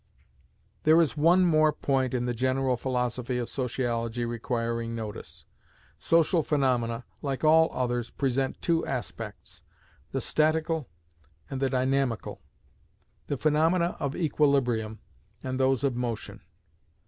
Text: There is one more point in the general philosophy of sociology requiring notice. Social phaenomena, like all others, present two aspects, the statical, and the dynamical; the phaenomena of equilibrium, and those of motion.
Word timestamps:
There 0.81 0.99
is 0.99 1.15
one 1.15 1.45
more 1.45 1.71
point 1.71 2.15
in 2.15 2.25
the 2.25 2.33
general 2.33 2.75
philosophy 2.75 3.37
of 3.37 3.49
sociology 3.49 4.25
requiring 4.25 4.95
notice. 4.95 5.45
Social 5.99 6.41
phaenomena, 6.41 7.05
like 7.21 7.43
all 7.43 7.69
others, 7.71 8.09
present 8.09 8.59
two 8.63 8.83
aspects, 8.87 9.61
the 10.11 10.19
statical, 10.19 10.89
and 11.51 11.61
the 11.61 11.69
dynamical; 11.69 12.41
the 13.27 13.37
phaenomena 13.37 13.95
of 13.99 14.15
equilibrium, 14.15 14.97
and 15.43 15.59
those 15.59 15.83
of 15.83 15.95
motion. 15.95 16.41